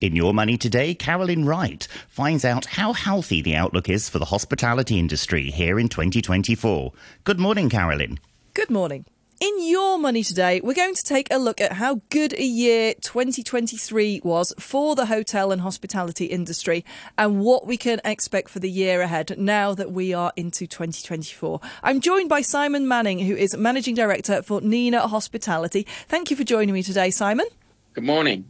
[0.00, 4.26] In Your Money Today, Carolyn Wright finds out how healthy the outlook is for the
[4.26, 6.92] hospitality industry here in 2024.
[7.24, 8.20] Good morning, Carolyn.
[8.54, 9.06] Good morning.
[9.40, 12.94] In Your Money today, we're going to take a look at how good a year
[13.00, 16.84] 2023 was for the hotel and hospitality industry
[17.16, 21.60] and what we can expect for the year ahead now that we are into 2024.
[21.82, 25.88] I'm joined by Simon Manning, who is Managing Director for Nina Hospitality.
[26.06, 27.46] Thank you for joining me today, Simon.
[27.94, 28.44] Good morning.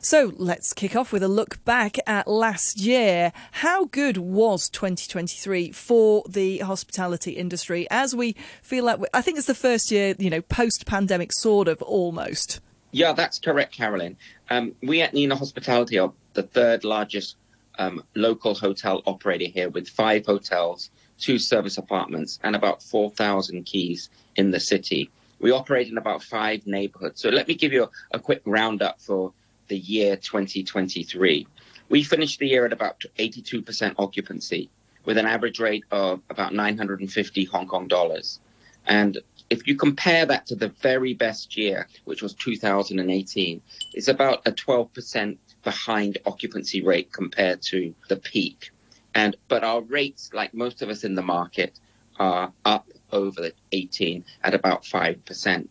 [0.00, 3.32] So let's kick off with a look back at last year.
[3.52, 9.46] How good was 2023 for the hospitality industry as we feel like, I think it's
[9.46, 12.60] the first year, you know, post pandemic, sort of almost.
[12.92, 14.16] Yeah, that's correct, Carolyn.
[14.48, 17.36] Um, we at Nina Hospitality are the third largest
[17.78, 24.10] um, local hotel operator here with five hotels, two service apartments, and about 4,000 keys
[24.36, 25.10] in the city.
[25.38, 27.20] We operate in about five neighborhoods.
[27.20, 29.32] So let me give you a, a quick roundup for
[29.70, 31.46] the year 2023.
[31.88, 34.68] We finished the year at about 82% occupancy
[35.04, 38.40] with an average rate of about 950 Hong Kong dollars.
[38.84, 43.62] And if you compare that to the very best year, which was 2018,
[43.94, 48.72] it's about a 12% behind occupancy rate compared to the peak.
[49.14, 51.78] And but our rates, like most of us in the market,
[52.18, 55.68] are up over 18 at about 5%.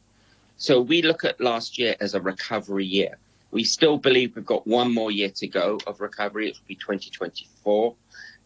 [0.58, 3.18] So we look at last year as a recovery year.
[3.52, 6.50] We still believe we've got one more year to go of recovery.
[6.50, 7.96] It will be 2024,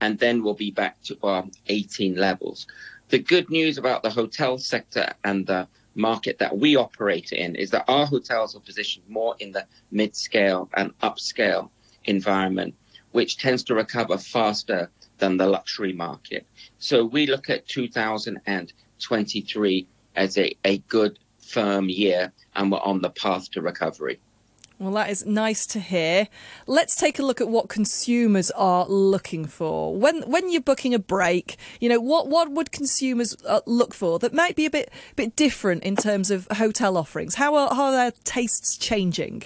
[0.01, 2.67] and then we'll be back to our 18 levels.
[3.09, 7.69] The good news about the hotel sector and the market that we operate in is
[7.71, 11.69] that our hotels are positioned more in the mid-scale and upscale
[12.05, 12.75] environment,
[13.11, 16.47] which tends to recover faster than the luxury market.
[16.79, 23.09] So we look at 2023 as a, a good firm year and we're on the
[23.09, 24.19] path to recovery.
[24.83, 26.27] Well, that is nice to hear.
[26.67, 29.95] Let's take a look at what consumers are looking for.
[29.95, 34.19] When when you're booking a break, you know, what what would consumers uh, look for
[34.19, 37.35] that might be a bit bit different in terms of hotel offerings?
[37.35, 39.43] How are, how are their tastes changing?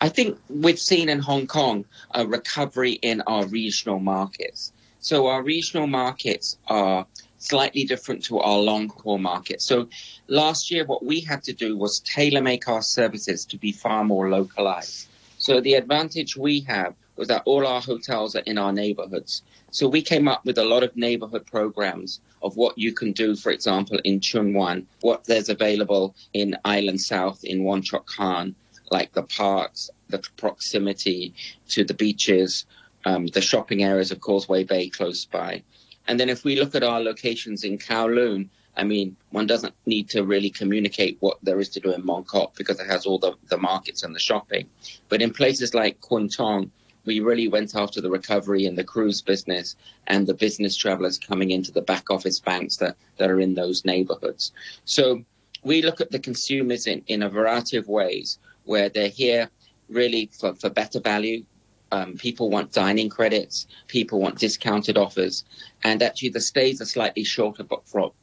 [0.00, 4.72] I think we've seen in Hong Kong a recovery in our regional markets.
[4.98, 7.06] So our regional markets are
[7.42, 9.60] slightly different to our long haul market.
[9.60, 9.88] So
[10.28, 14.04] last year, what we had to do was tailor make our services to be far
[14.04, 15.08] more localized.
[15.38, 19.42] So the advantage we have was that all our hotels are in our neighborhoods.
[19.70, 23.34] So we came up with a lot of neighborhood programs of what you can do,
[23.34, 28.54] for example, in Tsuen Wan, what there's available in Island South, in Wong Chuk Hang,
[28.90, 31.34] like the parks, the proximity
[31.70, 32.66] to the beaches,
[33.04, 35.62] um, the shopping areas of Causeway Bay close by.
[36.08, 40.08] And then if we look at our locations in Kowloon, I mean, one doesn't need
[40.10, 43.18] to really communicate what there is to do in Mong Kok because it has all
[43.18, 44.66] the, the markets and the shopping.
[45.08, 46.70] But in places like Kwun Tong,
[47.04, 49.76] we really went after the recovery in the cruise business
[50.06, 53.84] and the business travelers coming into the back office banks that, that are in those
[53.84, 54.52] neighborhoods.
[54.84, 55.24] So
[55.62, 59.50] we look at the consumers in, in a variety of ways where they're here
[59.88, 61.44] really for, for better value,
[61.92, 65.44] um, people want dining credits, people want discounted offers,
[65.84, 67.64] and actually the stays are slightly shorter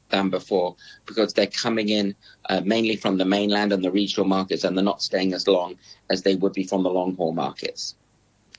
[0.09, 0.75] than before
[1.05, 2.15] because they're coming in
[2.49, 5.77] uh, mainly from the mainland and the regional markets, and they're not staying as long
[6.09, 7.95] as they would be from the long haul markets.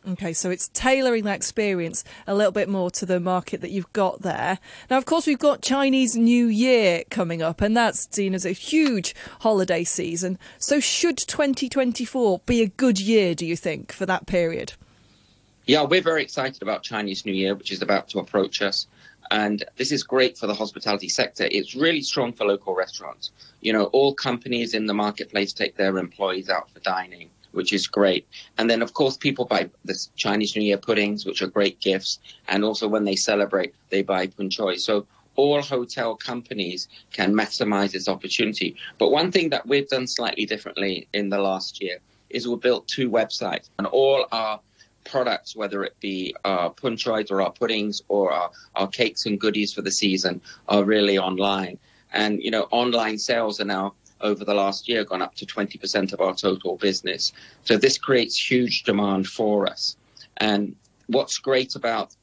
[0.08, 3.92] Okay, so it's tailoring that experience a little bit more to the market that you've
[3.92, 4.58] got there.
[4.88, 8.52] Now, of course, we've got Chinese New Year coming up, and that's seen as a
[8.52, 10.38] huge holiday season.
[10.56, 14.74] So, should 2024 be a good year, do you think, for that period?
[15.66, 18.86] Yeah, we're very excited about Chinese New Year, which is about to approach us.
[19.30, 21.46] And this is great for the hospitality sector.
[21.50, 23.30] It's really strong for local restaurants.
[23.60, 27.86] You know, all companies in the marketplace take their employees out for dining, which is
[27.86, 28.26] great.
[28.58, 32.18] And then, of course, people buy the Chinese New Year puddings, which are great gifts.
[32.48, 34.76] And also when they celebrate, they buy pun choi.
[34.76, 35.06] So
[35.36, 38.74] all hotel companies can maximize this opportunity.
[38.98, 41.98] But one thing that we've done slightly differently in the last year
[42.30, 44.60] is we built two websites and all our
[45.10, 49.40] products, whether it be our pun chois or our puddings or our, our cakes and
[49.40, 51.78] goodies for the season, are really online.
[52.12, 56.12] And, you know, online sales are now over the last year gone up to 20%
[56.12, 57.32] of our total business.
[57.64, 59.96] So this creates huge demand for us.
[60.36, 60.76] And
[61.06, 62.14] what's great about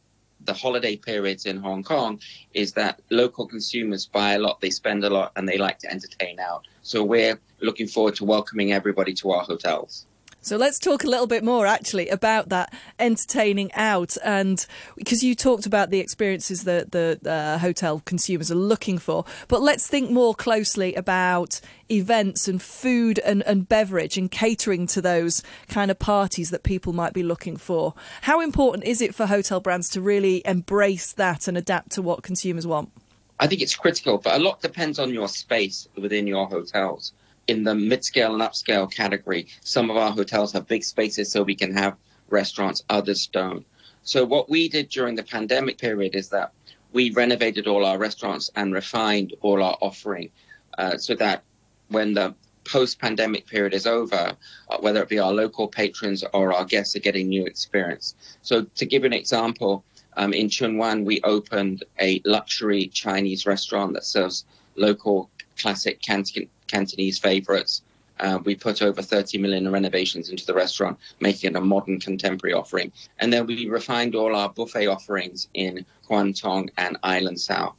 [0.45, 2.19] the holiday periods in Hong Kong
[2.53, 5.91] is that local consumers buy a lot, they spend a lot, and they like to
[5.91, 6.67] entertain out.
[6.83, 10.05] So we're looking forward to welcoming everybody to our hotels.
[10.47, 14.65] So let's talk a little bit more actually about that entertaining out, and
[14.95, 19.61] because you talked about the experiences that the uh, hotel consumers are looking for, but
[19.61, 21.59] let's think more closely about
[21.91, 26.93] events and food and, and beverage and catering to those kind of parties that people
[26.93, 27.93] might be looking for.
[28.21, 32.23] How important is it for hotel brands to really embrace that and adapt to what
[32.23, 32.89] consumers want?
[33.37, 37.11] I think it's critical, but a lot depends on your space within your hotels
[37.47, 41.55] in the mid-scale and upscale category, some of our hotels have big spaces so we
[41.55, 41.95] can have
[42.29, 43.65] restaurants, others don't.
[44.03, 46.51] So what we did during the pandemic period is that
[46.93, 50.29] we renovated all our restaurants and refined all our offering
[50.77, 51.43] uh, so that
[51.89, 54.35] when the post-pandemic period is over,
[54.69, 58.15] uh, whether it be our local patrons or our guests are getting new experience.
[58.41, 59.83] So to give an example,
[60.17, 64.45] um, in Tsuen Wan, we opened a luxury Chinese restaurant that serves
[64.75, 67.81] local classic Canton, Cantonese favorites.
[68.19, 72.53] Uh, we put over 30 million renovations into the restaurant, making it a modern contemporary
[72.53, 72.91] offering.
[73.19, 77.75] And then we refined all our buffet offerings in Tong and Island South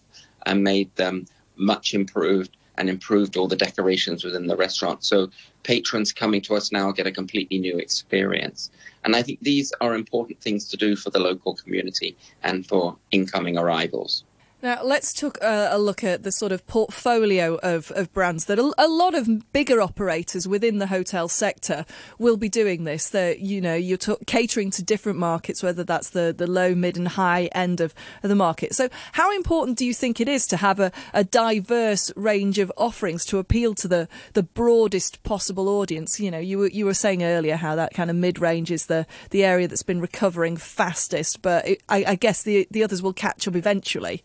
[0.47, 1.27] and made them
[1.57, 5.05] much improved and improved all the decorations within the restaurant.
[5.05, 5.31] So
[5.65, 8.71] patrons coming to us now get a completely new experience.
[9.05, 12.97] And I think these are important things to do for the local community and for
[13.11, 14.25] incoming arrivals.
[14.61, 18.59] Now, let's take a, a, look at the sort of portfolio of, of brands that
[18.59, 21.85] a, a, lot of bigger operators within the hotel sector
[22.19, 23.09] will be doing this.
[23.11, 27.07] That you know, you're catering to different markets, whether that's the, the low, mid, and
[27.07, 27.95] high end of,
[28.25, 28.75] of the market.
[28.75, 32.73] So, how important do you think it is to have a, a diverse range of
[32.77, 36.19] offerings to appeal to the, the broadest possible audience?
[36.19, 38.87] You know, you were, you were saying earlier how that kind of mid range is
[38.87, 43.03] the, the area that's been recovering fastest, but it, I, I guess the, the others
[43.03, 44.25] will catch up eventually.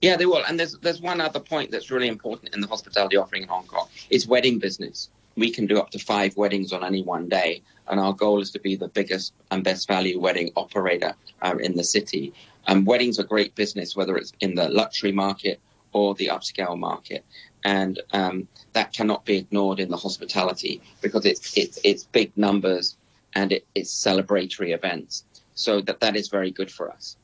[0.00, 0.44] Yeah, they will.
[0.46, 3.66] And there's there's one other point that's really important in the hospitality offering in Hong
[3.66, 3.88] Kong.
[4.08, 5.10] It's wedding business.
[5.36, 8.50] We can do up to five weddings on any one day, and our goal is
[8.52, 12.32] to be the biggest and best value wedding operator uh, in the city.
[12.66, 15.60] Um, weddings are great business, whether it's in the luxury market
[15.92, 17.24] or the upscale market,
[17.64, 22.96] and um, that cannot be ignored in the hospitality because it's it's, it's big numbers
[23.34, 25.24] and it, it's celebratory events.
[25.54, 27.16] So that that is very good for us.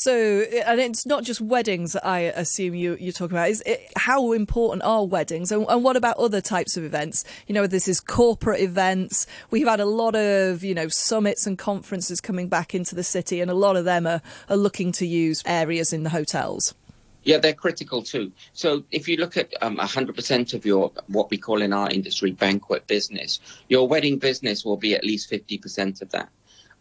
[0.00, 1.94] So, and it's not just weddings.
[1.94, 3.50] I assume you you're talking about.
[3.50, 7.22] Is it, how important are weddings, and, and, what about other types of events?
[7.46, 9.26] You know, this is corporate events.
[9.50, 13.42] We've had a lot of you know summits and conferences coming back into the city,
[13.42, 16.74] and a lot of them are are looking to use areas in the hotels.
[17.22, 18.32] Yeah, they're critical too.
[18.54, 22.30] So if you look at um, 100% of your what we call in our industry
[22.30, 23.38] banquet business,
[23.68, 26.30] your wedding business will be at least 50% of that.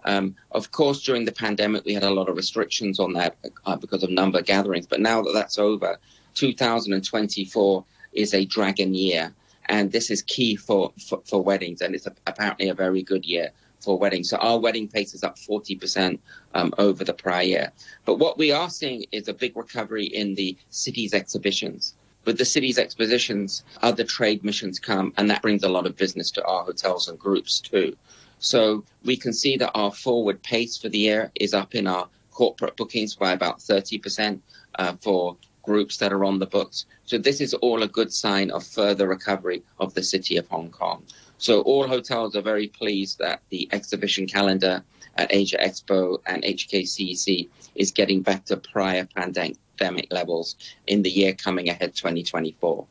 [0.05, 3.75] Um, of course, during the pandemic, we had a lot of restrictions on that uh,
[3.75, 4.87] because of number gatherings.
[4.87, 5.99] But now that that's over,
[6.35, 9.33] 2024 is a dragon year.
[9.65, 11.81] And this is key for, for, for weddings.
[11.81, 14.29] And it's a, apparently a very good year for weddings.
[14.29, 16.19] So our wedding pace is up 40%
[16.53, 17.71] um, over the prior year.
[18.05, 21.95] But what we are seeing is a big recovery in the city's exhibitions.
[22.25, 26.31] With the city's expositions, other trade missions come, and that brings a lot of business
[26.31, 27.95] to our hotels and groups too.
[28.39, 32.07] So we can see that our forward pace for the year is up in our
[32.31, 34.39] corporate bookings by about 30%
[34.75, 36.85] uh, for groups that are on the books.
[37.03, 40.71] So this is all a good sign of further recovery of the city of Hong
[40.71, 41.03] Kong.
[41.37, 44.83] So all hotels are very pleased that the exhibition calendar
[45.15, 50.55] at Asia Expo and HKCEC is getting back to prior pandemic levels
[50.87, 52.87] in the year coming ahead 2024.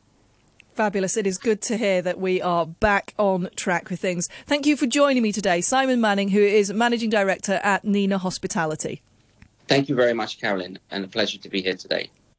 [0.79, 1.17] Fabulous.
[1.17, 4.29] It is good to hear that we are back on track with things.
[4.45, 9.01] Thank you for joining me today, Simon Manning, who is Managing Director at Nina Hospitality.
[9.67, 12.09] Thank you very much, Carolyn, and a pleasure to be here today.